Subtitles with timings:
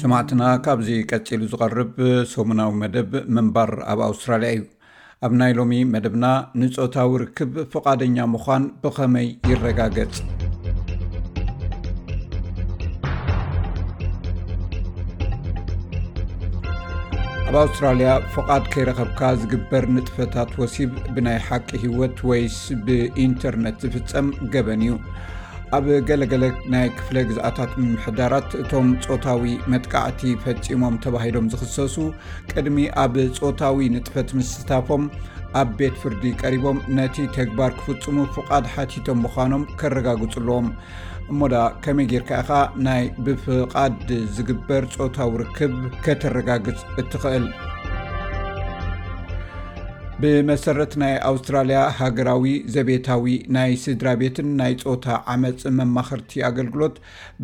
[0.00, 1.94] ሰማዕትና ካብዚ ቀፂሉ ዝቐርብ
[2.34, 4.62] ሰሙናዊ መደብ ምንባር ኣብ ኣውስትራልያ እዩ
[5.26, 6.24] ኣብ ናይ ሎሚ መደብና
[6.62, 10.16] ንፆታዊ ርክብ ፍቓደኛ ምዃን ብኸመይ ይረጋገጽ
[17.48, 24.94] ኣብ ኣውስትራልያ ፍቓድ ከይረኸብካ ዝግበር ንጥፈታት ወሲብ ብናይ ሓቂ ህይወት ወይስብኢንተርነት ዝፍጸም ገበን እዩ
[25.74, 31.94] ኣብ ገለገለ ናይ ክፍለ ግዝኣታት ምምሕዳራት እቶም ፆታዊ መጥቃዕቲ ፈፂሞም ተባሂሎም ዝኽሰሱ
[32.52, 35.02] ቅድሚ ኣብ ፆታዊ ንጥፈት ምስታፎም
[35.60, 40.68] ኣብ ቤት ፍርዲ ቀሪቦም ነቲ ተግባር ክፍፅሙ ፍቓድ ሓቲቶም ምዃኖም ከረጋግፅ ኣለዎም
[41.32, 41.54] እሞዳ
[41.86, 42.50] ከመይ ጌርካኢኻ
[42.88, 47.46] ናይ ብፍቓድ ዝግበር ፆታዊ ርክብ ከተረጋግፅ እትኽእል
[50.24, 53.24] ብመሰረት ናይ ኣውስትራልያ ሃገራዊ ዘቤታዊ
[53.56, 56.94] ናይ ስድራ ቤትን ናይ ፆታ ዓመፅ መማክርቲ ኣገልግሎት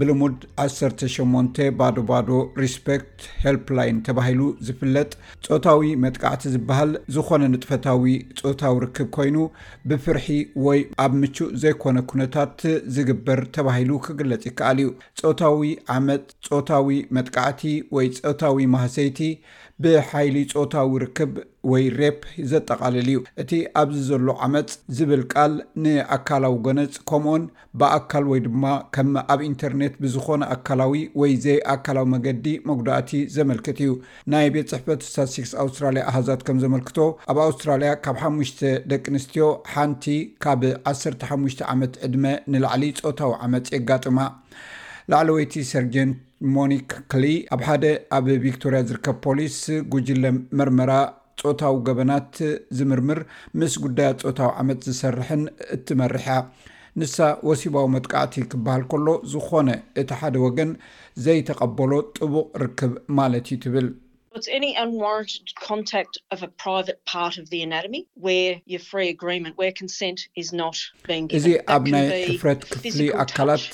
[0.00, 2.28] ብልሙድ 18 ባዶ ባዶ
[2.62, 5.10] ሪስፖክት ሃልፕላይን ተባሂሉ ዝፍለጥ
[5.48, 9.36] ፆታዊ መጥቃዕቲ ዝበሃል ዝኮነ ንጥፈታዊ ፆታዊ ርክብ ኮይኑ
[9.92, 10.28] ብፍርሒ
[10.68, 12.56] ወይ ኣብ ምቹእ ዘይኮነ ኩነታት
[12.96, 14.88] ዝግበር ተባሂሉ ክግለጽ ይከኣል እዩ
[15.24, 17.62] ፆታዊ ዓመፅ ፆታዊ መጥቃዕቲ
[17.98, 19.18] ወይ ፆታዊ ማህሰይቲ
[19.84, 21.34] ብሓይሊ ፆታዊ ርክብ
[21.70, 22.18] ወይ ሬፕ
[22.50, 23.50] ዘጠቃልል ዩ እቲ
[23.80, 25.52] ኣብዚ ዘሎ ዓመፅ ዝብል ቃል
[25.84, 27.44] ንኣካላዊ ጎነፅ ከምኡን
[27.80, 28.64] ብኣካል ወይ ድማ
[28.94, 33.92] ከም ኣብ ኢንተርኔት ብዝኾነ ኣካላዊ ወይ ዘይ ኣካላዊ መገዲ መጉዳእቲ ዘመልክት እዩ
[34.34, 36.98] ናይ ቤት ፅሕፈት ሳ6ክስ ኣውስትራልያ ኣሃዛት ከም ዘመልክቶ
[37.32, 38.60] ኣብ ኣውስትራልያ ካብ ሓሙሽተ
[38.94, 40.06] ደቂ ኣንስትዮ ሓንቲ
[40.46, 44.20] ካብ 15ሙሽ ዓመት ዕድመ ንላዕሊ ፆታዊ ዓመፅ የጋጥማ
[45.10, 46.18] ላዕለ ወይቲ ሰርጀንት
[46.56, 47.22] ሞኒክ ክሊ
[47.54, 47.84] ኣብ ሓደ
[48.16, 49.56] ኣብ ቪክቶርያ ዝርከብ ፖሊስ
[49.92, 50.24] ጉጅለ
[50.58, 50.92] መርመራ
[51.40, 52.34] ፆታዊ ገበናት
[52.78, 53.20] ዝምርምር
[53.60, 55.42] ምስ ጉዳያ ፆታዊ ዓመት ዝሰርሕን
[55.76, 56.34] እትመርሕያ
[57.02, 57.16] ንሳ
[57.48, 59.68] ወሲባዊ መጥቃዕቲ ክበሃል ከሎ ዝኮነ
[60.02, 60.70] እቲ ሓደ ወገን
[61.26, 63.88] ዘይተቐበሎ ጥቡቅ ርክብ ማለት እዩ ትብል
[64.34, 64.66] እዚ
[71.74, 73.64] ኣብ ናይ ሕፍረት ክፍሊ ኣካላት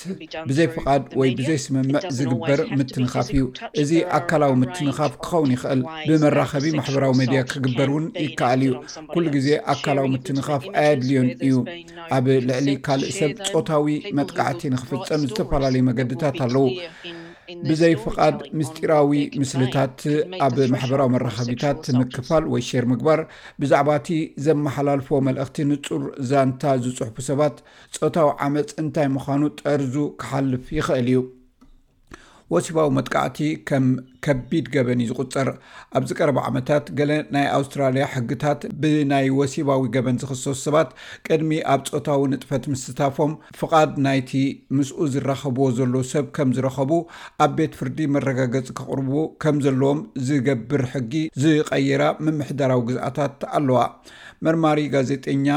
[0.51, 3.41] ብዘይ ፍቓድ ወይ ብዘይስምምዕ ዝግበር ምትንካፍ እዩ
[3.83, 8.73] እዚ ኣካላዊ ምትንኻፍ ክኸውን ይኽእል ብመራኸቢ ማሕበራዊ ሜድያ ክግበር ውን ይከኣል እዩ
[9.13, 11.55] ኩሉ ግዜ ኣካላዊ ምትንኻፍ ኣይድልዮን እዩ
[12.17, 16.67] ኣብ ልዕሊ ካልእ ሰብ ፆታዊ መጥቃዕቲ ንክፍፀም ዝተፈላለዩ መገድታት ኣለው
[17.69, 19.11] ብዘይ ፍቓድ ምስጢራዊ
[19.43, 19.99] ምስልታት
[20.47, 23.21] ኣብ ማሕበራዊ መራከቢታት ምክፋል ወይ ሸር ምግባር
[23.63, 24.09] ብዛዕባ እቲ
[24.47, 26.03] ዘመሓላልፎ መልእኽቲ ንፁር
[26.33, 27.57] ዛንታ ዝፅሑፉ ሰባት
[28.01, 31.21] ፆታዊ ዓመፅ እንታይ ምዃኑ ጠርዙ ክሓልፍ ይኽእል እዩ
[32.55, 33.87] ወሲባዊ መጥቃዕቲ ከም
[34.25, 35.49] ከቢድ ገበን እዩ ዝቁፅር
[35.99, 40.91] ኣብዚቀረባ ዓመታት ገለ ናይ ኣውስትራልያ ሕግታት ብናይ ወሲባዊ ገበን ዝክሰሱ ሰባት
[41.29, 44.33] ቅድሚ ኣብ ፆታዊ ንጥፈት ምስታፎም ፍቓድ ናይቲ
[44.77, 46.93] ምስኡ ዝራኸብዎ ዘለ ሰብ ከም ዝረከቡ
[47.47, 49.11] ኣብ ቤት ፍርዲ መረጋገፂ ክቅርቡ
[49.45, 51.13] ከም ዘለዎም ዝገብር ሕጊ
[51.45, 53.81] ዝቀይራ ምምሕዳራዊ ግዝአታት ኣለዋ
[54.47, 55.49] መርማሪ ጋዜጠኛ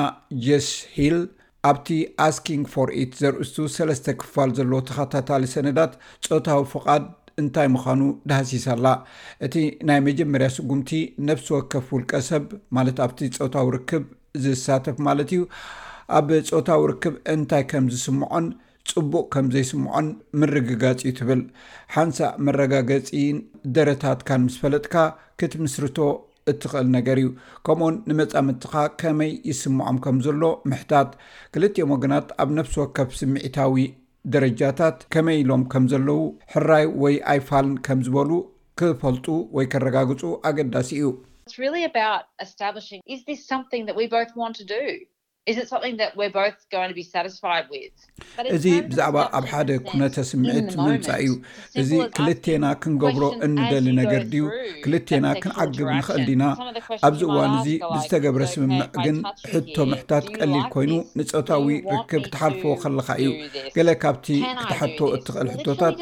[0.46, 1.20] ጀስ ሂል
[1.68, 1.88] ኣብቲ
[2.26, 5.94] ኣስኪንግ ፎርኢት ዘርእስ ሰለስተ ክፋል ዘሎ ተኸታታሊ ሰነዳት
[6.28, 7.04] ፆታዊ ፍቓድ
[7.42, 8.88] እንታይ ምዃኑ ድሃሲሳኣላ
[9.46, 9.54] እቲ
[9.90, 10.90] ናይ መጀመርያ ስጉምቲ
[11.30, 12.46] ነፍሲ ወከፍ ውልቀ ሰብ
[12.78, 14.06] ማለት ኣብቲ ፆታዊ ርክብ
[14.46, 15.44] ዝሳተፍ ማለት እዩ
[16.20, 18.48] ኣብ ፆታዊ ርክብ እንታይ ከም ዝስምዖን
[18.92, 20.08] ፅቡቅ ከም ዘይስምዖን
[20.42, 21.42] ምርግጋፅ እዩ ትብል
[21.96, 23.38] ሓንሳእ መረጋገፂን
[23.78, 24.96] ደረታትካንምስ ፈለጥካ
[25.40, 25.98] ክትምስርቶ
[26.52, 27.28] እትክእል ነገር እዩ
[27.66, 31.10] ከምኡኡን ንመፃምድትካ ከመይ ይስምዖም ከም ዘሎ ምሕታት
[31.54, 33.78] ክልትኦም ወገናት ኣብ ነፍሲ ወከፍ ስምዒታዊ
[34.34, 36.22] ደረጃታት ከመይኢሎም ከም ዘለው
[36.54, 38.32] ሕራይ ወይ ኣይፋልን ከም ዝበሉ
[38.82, 39.26] ክፈልጡ
[39.58, 41.08] ወይ ከረጋግፁ ኣገዳሲ እዩ
[48.56, 51.30] እዚ ብዛዕባ ኣብ ሓደ ኩነተ ስምዒት ምምፃእ እዩ
[51.82, 54.42] እዚ ክልተና ክንገብሮ እንደሊ ነገር ድዩ
[54.84, 56.44] ክልተና ክንዓግብ ንክእል ድና
[57.08, 59.18] ኣብዚ እዋን እዚ ብዝተገብረ ስምምዕ ግን
[59.54, 63.32] ሕቶ ምሕታት ቀሊል ኮይኑ ንፆታዊ ርክብ ክተሓልፎዎ ከለካ እዩ
[63.78, 64.28] ገለ ካብቲ
[64.62, 65.98] ክተሓቶ እትኽእል ሕቶታት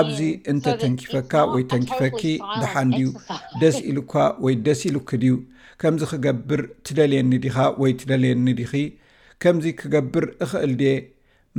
[0.00, 0.20] ኣብዚ
[0.54, 2.22] እንተተንኪፈካ ወይ ተንኪፈኪ
[2.64, 3.08] ድሓንድዩ
[3.62, 4.14] ደስ ኢሉካ
[4.46, 5.32] ወይ ደስ ይሉክ ድዩ
[5.80, 8.72] ከምዚ ክገብር ትደልየኒ ዲኻ ወይ ትደልየኒ ድኺ
[9.44, 10.84] ከምዚ ክገብር እክእል ድ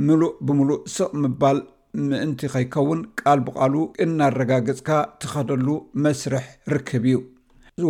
[0.06, 1.58] ምሉእ ብምሉእ ስቕ ምባል
[2.08, 3.74] ምእንቲ ከይከውን ቃል ብቓሉ
[4.06, 4.88] እናረጋግፅካ
[5.22, 5.68] ትኸደሉ
[6.04, 6.44] መስርሕ
[6.74, 7.18] ርክብ እዩ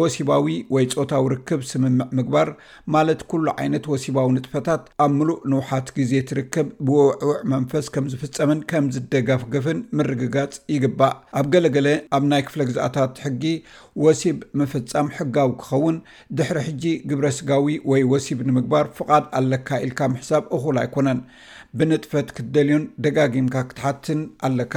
[0.01, 2.49] ወሲባዊ ወይ ፆታዊ ርክብ ስምምዕ ምግባር
[2.95, 8.85] ማለት ኩሉ ዓይነት ወሲባዊ ንጥፈታት ኣብ ምሉእ ንውሓት ግዜ ትርከብ ብውዕውዕ መንፈስ ከም ዝፍፀምን ከም
[8.95, 11.89] ዝደጋፍገፍን ምርግጋጽ ይግባእ ኣብ ገለ ገለ
[12.19, 13.45] ኣብ ናይ ክፍለ ግዛኣታት ሕጊ
[14.05, 15.99] ወሲብ ምፍጻም ሕጋዊ ክኸውን
[16.39, 21.21] ድሕሪ ሕጂ ግብረ ስጋዊ ወይ ወሲብ ንምግባር ፍቓድ ኣለካ ኢልካ ምሕሳብ እኹል ኣይኮነን
[21.79, 24.75] ብንጥፈት ክትደልዮን ደጋጊምካ ክትሓትን ኣለካ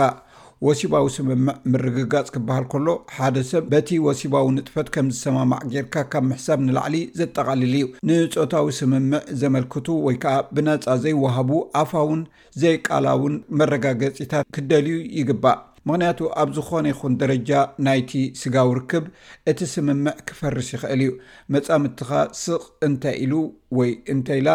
[0.66, 1.36] ወሲባዊ ስምምዕ
[1.72, 7.74] ምርግጋፅ ክበሃል ከሎ ሓደ ሰብ በቲ ወሲባዊ ንጥፈት ከም ዝሰማማዕ ጌርካ ካብ ምሕሳብ ንላዕሊ ዘጠቓልል
[7.82, 11.52] ዩ ንፆታዊ ስምምዕ ዘመልክቱ ወይ ከዓ ብነፃ ዘይወሃቡ
[11.82, 12.24] ኣፋውን
[12.64, 15.60] ዘይቃላውን መረጋገፂታት ክደልዩ ይግባእ
[15.90, 17.50] ምክንያቱ ኣብ ዝኾነ ይኹን ደረጃ
[17.88, 19.06] ናይቲ ስጋው ርክብ
[19.52, 21.12] እቲ ስምምዕ ክፈርስ ይኽእል እዩ
[21.56, 22.10] መፃምድትኻ
[22.44, 23.34] ስቕ እንታይ ኢሉ
[23.78, 24.50] ወይ እንተይ ኢላ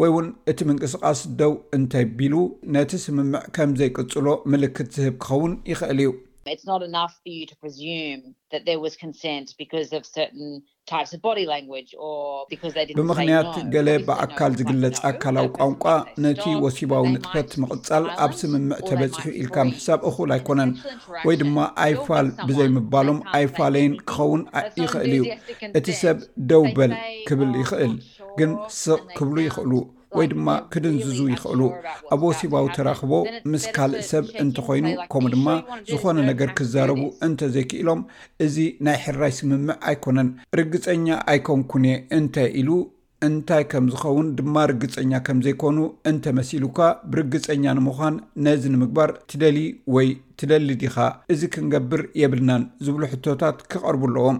[0.00, 2.34] ወይ እውን እቲ ምንቅስቃስ ደው እንታይ ቢሉ
[2.74, 6.00] ነቲ ስምምዕ ከም ዘይቅፅሎ ምልክት ዝህብ ክኸውን ይክእል
[12.92, 15.84] እዩብምክንያት ገለ ብኣካል ዝግለፅ ኣካላዊ ቋንቋ
[16.24, 20.72] ነቲ ወሲባዊ ንጥፈት ምቅፃል ኣብ ስምምዕ ተበፅሑ ኢልካ ምሕሳብ እኩል ኣይኮነን
[21.28, 24.42] ወይ ድማ ኣይፋል ብዘይምባሎም ኣይፋለይን ክኸውን
[24.84, 25.22] ይኽእል እዩ
[25.80, 26.18] እቲ ሰብ
[26.52, 26.94] ደው በል
[27.28, 27.92] ክብል oh, ይክእል
[28.38, 28.50] ግን
[28.82, 29.72] ስቕ ክብሉ ይክእሉ
[30.18, 31.60] ወይ ድማ ክድንዝዙ ይኽእሉ
[32.14, 33.12] ኣብ ወሲባዊ ተራክቦ
[33.50, 35.48] ምስ ካልእ ሰብ እንተኮይኑ ከምኡ ድማ
[35.90, 38.00] ዝኾነ ነገር ክዛረቡ እንተዘይክኢሎም
[38.46, 38.56] እዚ
[38.86, 40.30] ናይ ሕራይ ስምምዕ ኣይኮነን
[40.60, 42.70] ርግፀኛ ኣይኮንኩን እየ እንታይ ኢሉ
[43.28, 45.78] እንታይ ከም ዝኸውን ድማ ርግፀኛ ከም ዘይኮኑ
[46.10, 46.78] እንተመሲሉካ
[47.12, 49.58] ብርግፀኛ ንምኳን ነዚ ንምግባር ትደሊ
[49.94, 50.08] ወይ
[50.40, 50.96] ትደሊ ዲካ
[51.32, 54.38] እዚ ክንገብር የብልናን ዝብሉ ሕቶታት ክቐርቡ ኣለዎም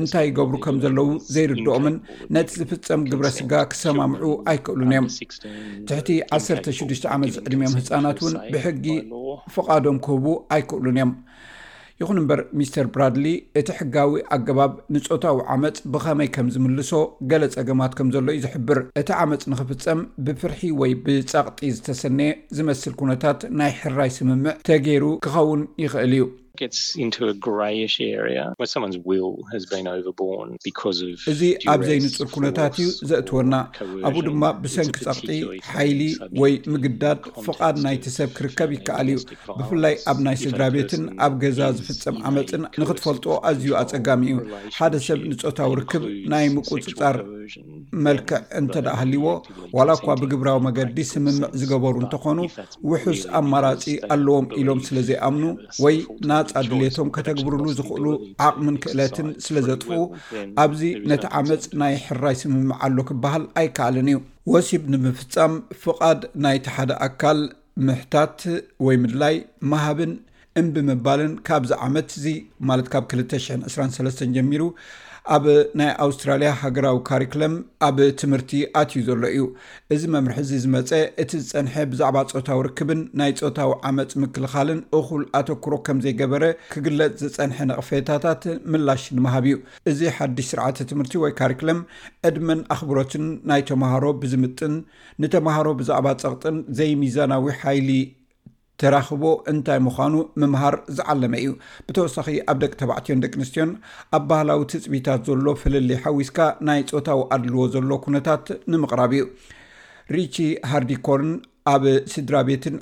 [0.00, 1.94] እንታይ ይገብሩ ከም ዘለው ዘይርድኦምን
[2.34, 5.06] ነቲ ዝፍፀም ግብረ ስጋ ክሰማምዑ ኣይክእሉን እዮም
[5.88, 6.08] ትሕቲ
[6.38, 8.86] 16 ዓመትዕድኦም ህፃናት እውን ብሕጊ
[9.54, 10.26] ፍቓዶም ክህቡ
[10.56, 11.12] ኣይክእሉን እዮም
[12.00, 13.26] ይኹን እምበር ሚስተር ብራድሊ
[13.60, 16.90] እቲ ሕጋዊ ኣገባብ ንፆታዊ ዓመፅ ብኸመይ ከም ዝምልሶ
[17.30, 23.40] ገለ ፀገማት ከም ዘሎ ዩ ዝሕብር እቲ ዓመፅ ንክፍፀም ብፍርሒ ወይ ብፀቕጢ ዝተሰነየ ዝመስል ኩነታት
[23.60, 26.24] ናይ ሕራይ ስምምዕ ተገይሩ ክኸውን ይኽእል እዩ
[31.32, 31.42] እዚ
[31.72, 33.54] ኣብ ዘይንፁር ኩነታት እዩ ዘእትወና
[34.08, 35.28] ኣብኡ ድማ ብሰንኪ ፀቅጢ
[35.70, 36.00] ሓይሊ
[36.42, 39.18] ወይ ምግዳድ ፍቃድ ናይቲ ሰብ ክርከብ ይከኣል እዩ
[39.58, 44.44] ብፍላይ ኣብ ናይ ስድራ ቤትን ኣብ ገዛ ዝፍፀም ዓመፅን ንክትፈልጥዎ ኣዝዩ ኣፀጋሚ እዩ
[44.78, 46.04] ሓደ ሰብ ንፆታዊ ርክብ
[46.34, 47.18] ናይ ምቁፅፃር
[48.06, 49.26] መልክዕ እንተ ዳ ሃልዎ
[49.78, 52.38] ዋላ እ ብግብራዊ መገዲ ስምምዕ ዝገበሩ እንተኮኑ
[52.92, 53.84] ውሑስ ኣማራፂ
[54.14, 55.44] ኣለዎም ኢሎም ስለዘይኣምኑ
[55.86, 55.98] ወይ
[56.52, 58.06] ፃድሌቶም ከተግብርሉ ዝኽእሉ
[58.46, 59.88] ዓቕሚን ክእለትን ስለዘጥፍ
[60.64, 60.80] ኣብዚ
[61.10, 64.18] ነቲ ዓመፅ ናይ ሕራይ ስምምዓሎ ክበሃል ኣይከኣልን እዩ
[64.52, 65.54] ወሲብ ንምፍፃም
[65.84, 67.40] ፍቓድ ናይቲ ሓደ ኣካል
[67.86, 68.38] ምሕታት
[68.86, 69.34] ወይ ምድላይ
[69.72, 70.12] መሃብን
[70.60, 72.26] እምብምባልን ካብዚ ዓመት እዚ
[72.70, 74.62] ማለት ካብ 20023 ጀሚሩ
[75.34, 75.44] ኣብ
[75.80, 77.52] ናይ ኣውስትራልያ ሃገራዊ ካሪክለም
[77.86, 79.44] ኣብ ትምህርቲ ኣትዩ ዘሎ እዩ
[79.94, 80.92] እዚ መምርሒ ዚ ዝመፀ
[81.22, 88.44] እቲ ዝፀንሐ ብዛዕባ ፆታዊ ርክብን ናይ ፆታዊ ዓመፅ ምክልኻልን እኹል ኣተክሮ ከምዘይገበረ ክግለፅ ዝፀንሐ ነቕፈታታት
[88.74, 89.56] ምላሽ ንምሃብ እዩ
[89.92, 91.80] እዚ ሓድሽ ስርዓተ ትምህርቲ ወይ ካሪክለም
[92.30, 94.76] ዕድመን ኣኽብሮትን ናይ ተማሃሮ ብዝምጥን
[95.24, 97.90] ንተማሃሮ ብዛዕባ ፀቕጥን ዘይሚዛናዊ ሓይሊ
[98.82, 101.50] ተራኽቦ እንታይ ምዃኑ ምምሃር ዝዓለመ እዩ
[101.88, 103.70] ብተወሳኺ ኣብ ደቂ ተባዕትዮን ደቂ ኣንስትዮን
[104.16, 106.38] ኣብ ባህላዊ ትፅቢታት ዘሎ ፈለለይ ሓዊስካ
[106.68, 109.26] ናይ ፆታዊ ኣድልዎ ዘሎ ኩነታት ንምቕራብ እዩ
[110.16, 110.36] ሪቺ
[110.70, 111.30] ሃርዲኮርን
[111.74, 112.76] ኣብ ስድራ ቤትን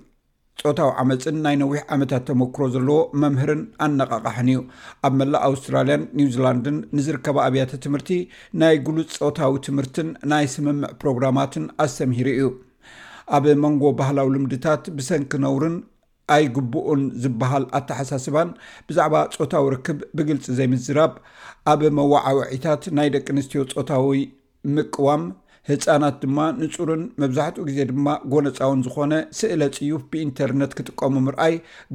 [0.65, 4.61] ፆታዊ ዓመፅን ናይ ነዊሕ ዓመታት ተመክሮ ዘለዎ መምህርን ኣነቃቃሕን እዩ
[5.09, 8.11] ኣብ መላእ ኣውስትራልያን ኒውዚላንድን ንዝርከባ ኣብያተ ትምህርቲ
[8.63, 12.47] ናይ ጉሉፅ ፆታዊ ትምህርትን ናይ ስምምዕ ፕሮግራማትን ኣስተምሂሩ እዩ
[13.37, 15.76] ኣብ መንጎ ባህላዊ ልምድታት ብሰንኪ ነውርን
[16.37, 18.50] ኣይ ግቡኡን ዝበሃል ኣተሓሳስባን
[18.88, 21.12] ብዛዕባ ፆታዊ ርክብ ብግልፂ ዘይምዝራብ
[21.73, 24.21] ኣብ መዋዓወዒታት ናይ ደቂ ኣንስትዮ ፆታዊ
[24.75, 25.25] ምቅዋም
[25.71, 31.55] ህፃናት ድማ ንፁርን መብዛሕትኡ ግዜ ድማ ጎነፃውን ዝኮነ ስእለ ፅዩፍ ብኢንተርነት ክጥቀሙ ምርኣይ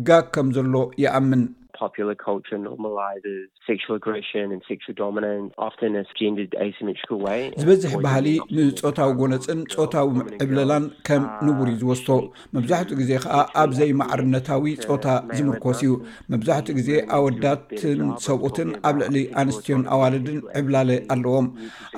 [0.10, 1.42] ጋግ ከም ዘሎ ይኣምን
[7.62, 10.08] ዝበዝሕ ባህሊ ንፆታዊ ጎነፅን ፆታዊ
[10.44, 12.08] ዕብለላን ከም ንቡር ዝወስቶ
[12.56, 15.06] መብዛሕትኡ ግዜ ከዓ ኣብዘይማዕርነታዊ ፆታ
[15.38, 15.92] ዝምርኮስ እዩ
[16.34, 21.48] መብዛሕትኡ ግዜ ኣወዳትን ሰብኡትን ኣብ ልዕሊ ኣንስትዮን ኣዋልድን ዕብላለ ኣለዎም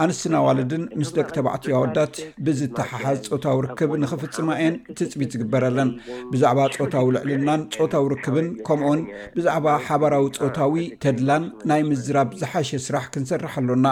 [0.06, 2.16] ኣንስትን ኣዋልድን ምስ ደቂ ተባዕትዮ ኣወዳት
[2.48, 5.90] ብዝተሓሓዝ ፆታዊ ርክብ ንክፍፅማ እየን ትፅቢት ዝግበረለን
[6.34, 9.02] ብዛዕባ ፆታዊ ልዕልናን ፆታዊ ርክብን ከምኦን
[9.36, 9.38] ብ
[9.86, 10.74] ሓባራዊ ፆታዊ
[11.04, 13.88] ተድላን ናይ ምዝራብ ዝሓሸ ስራሕ ክንሰርሕ ኣሎና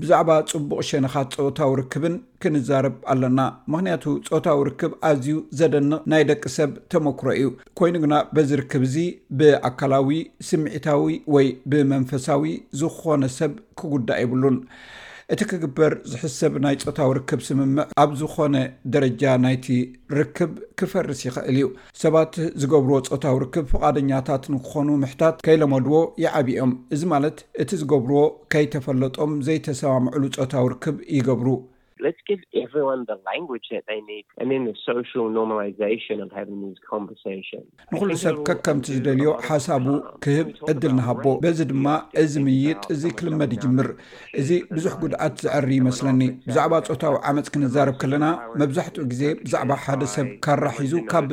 [0.00, 3.40] ብዛዕባ ፅቡቅ ሸኒኻት ፀወታዊ ርክብን ክንዛርብ ኣለና
[3.72, 7.48] ምክንያቱ ፆወታዊ ርክብ ኣዝዩ ዘደንቕ ናይ ደቂ ሰብ ተመክሮ እዩ
[7.80, 8.96] ኮይኑ ግና በዚርክብ እዚ
[9.40, 10.18] ብኣካላዊ
[10.50, 14.58] ስምዒታዊ ወይ ብመንፈሳዊ ዝኾነ ሰብ ክጉዳእ ይብሉን
[15.34, 18.56] እቲ ክግበር ዝሕሰብ ናይ ፆታዊ ርክብ ስምምዕ ኣብ ዝኾነ
[18.94, 19.66] ደረጃ ናይቲ
[20.18, 21.64] ርክብ ክፈርስ ይክእል እዩ
[22.02, 28.20] ሰባት ዝገብርዎ ፆታዊ ርክብ ፍቓደኛታት ንክኾኑ ምሕታት ከይለመድዎ ይዓብኦም እዚ ማለት እቲ ዝገብርዎ
[28.54, 31.48] ከይተፈለጦም ዘይተሰማምዕሉ ፆታዊ ርክብ ይገብሩ
[37.92, 39.86] ንኩሉ ሰብ ከከምቲ ዝደልዮ ሓሳቡ
[40.24, 41.86] ክህብ ዕድል ንሃቦ በዚ ድማ
[42.22, 43.88] እዚ ምይጥ እዚ ክልመድ ይጅምር
[44.42, 48.26] እዚ ብዙሕ ጉድኣት ዝዕሪ ይመስለኒ ብዛዕባ ፆታዊ ዓመፅ ክንዛርብ ከለና
[48.62, 51.30] መብዛሕትኡ ግዜ ብዛዕባ ሓደ ሰብ ካራሒዙ ካብ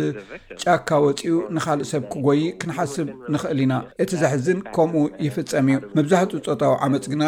[0.63, 3.73] ጫካ ወፂኡ ንካልእ ሰብ ክጎይ ክንሓስብ ንክእል ኢና
[4.05, 7.23] እቲ ዘሕዝን ከምኡ ይፍፀም እዩ መብዛሕትኡ ፆታዊ ዓመፅ ግና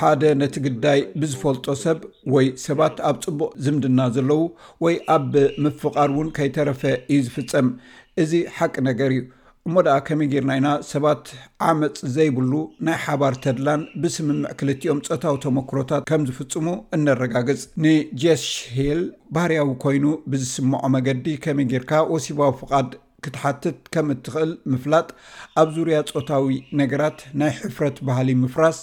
[0.00, 1.98] ሓደ ነቲ ግዳይ ብዝፈልጦ ሰብ
[2.34, 4.42] ወይ ስ ባት ኣብ ፅቡቅ ዝምድና ዘለው
[4.84, 5.32] ወይ ኣብ
[5.64, 6.82] ምፍቓድ እውን ከይተረፈ
[7.14, 7.68] እዩ ዝፍፀም
[8.22, 9.22] እዚ ሓቂ ነገር እዩ
[9.68, 11.26] እሞ ድኣ ከመይ ጌርና ኢና ሰባት
[11.66, 12.52] ዓመፅ ዘይብሉ
[12.86, 19.02] ናይ ሓባር ተድላን ብስምምዕ ክልቲኦም ፆታዊ ተሞክሮታት ከም ዝፍፅሙ እነረጋግፅ ንጀሽሂል
[19.36, 22.90] ባህርያዊ ኮይኑ ብዝስምዖ መገዲ ከመይ ጌርካ ወሲባዊ ፍቓድ
[23.24, 25.08] ክትሓትት ከም እትኽእል ምፍላጥ
[25.60, 28.80] ኣብ ዙርያ ፆታዊ ነገራት ናይ ሕፍረት ባህሊ ምፍራስ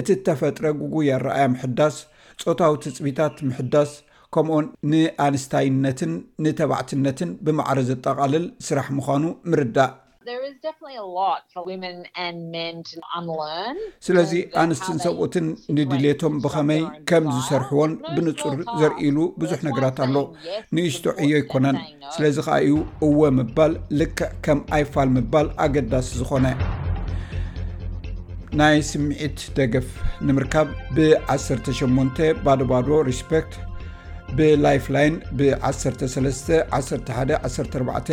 [0.00, 1.96] እት ተፈጥረ ጉጉያ ረኣያ ምሕዳስ
[2.44, 3.90] ፆታዊ ትፅቢታት ምሕዳስ
[4.34, 4.56] ከምኡ
[4.90, 6.12] ንኣንስታይነትን
[6.44, 9.92] ንተባዕትነትን ብማዕረ ዘጠቓልል ስራሕ ምዃኑ ምርዳእ
[14.06, 14.32] ስለዚ
[14.62, 15.46] ኣንስትን ሰብኡትን
[15.78, 20.16] ንድሌቶም ብኸመይ ከም ዝሰርሕዎን ብንጹር ዘርእሉ ብዙሕ ነገራት ኣሎ
[20.76, 21.78] ንእሽቶዕ እዮ ኣይኮነን
[22.16, 22.76] ስለዚ ከ እዩ
[23.08, 26.46] እወ ምባል ልክዕ ከም ኣይፋል ምባል ኣገዳሲ ዝኾነ
[28.58, 29.88] ናይ ስምዒት ደገፍ
[30.28, 33.52] ንምርካብ ብ18 ባዶ ባዶ ሪስፖክት
[34.38, 38.10] ብላይፍላይን ብ131114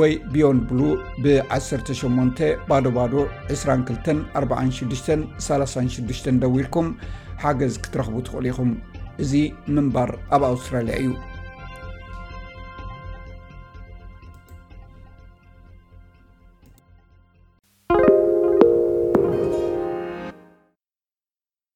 [0.00, 0.80] ወይ ቢዮንድ ብሉ
[1.24, 3.14] ብ 18 ባዶ ባዶ
[3.52, 6.86] 224636 ደዊ ኢልኩም
[7.44, 8.70] ሓገዝ ክትረኽቡ ትኽእሉ ኢኹም
[9.24, 9.32] እዚ
[9.76, 11.08] ምንባር ኣብ ኣውስትራልያ እዩ